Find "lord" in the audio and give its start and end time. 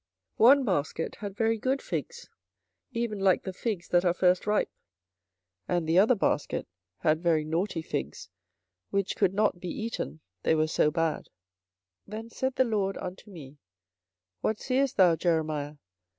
12.65-12.97